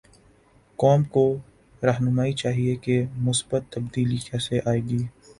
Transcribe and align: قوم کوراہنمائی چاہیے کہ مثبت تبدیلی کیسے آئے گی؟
قوم 0.79 1.03
کوراہنمائی 1.13 2.33
چاہیے 2.33 2.75
کہ 2.75 2.95
مثبت 3.27 3.63
تبدیلی 3.73 4.17
کیسے 4.25 4.59
آئے 4.65 4.79
گی؟ 4.79 4.97